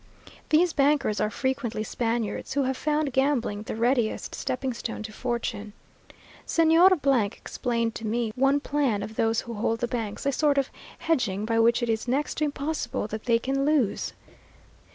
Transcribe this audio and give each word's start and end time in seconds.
These 0.49 0.73
bankers 0.73 1.21
are 1.21 1.29
frequently 1.29 1.83
Spaniards, 1.83 2.53
who 2.53 2.63
have 2.63 2.75
found 2.75 3.13
gambling 3.13 3.61
the 3.61 3.75
readiest 3.75 4.33
stepping 4.33 4.73
stone 4.73 5.03
to 5.03 5.11
fortune. 5.11 5.73
Señor 6.47 6.89
explained 7.37 7.93
to 7.93 8.07
me 8.07 8.33
one 8.35 8.59
plan 8.61 9.03
of 9.03 9.15
those 9.15 9.41
who 9.41 9.53
hold 9.53 9.79
the 9.79 9.87
banks, 9.87 10.25
a 10.25 10.31
sort 10.31 10.57
of 10.57 10.71
hedging, 10.97 11.45
by 11.45 11.59
which 11.59 11.83
it 11.83 11.87
is 11.89 12.07
next 12.07 12.39
to 12.39 12.45
impossible 12.45 13.05
that 13.09 13.25
they 13.25 13.37
can 13.37 13.63
lose. 13.63 14.13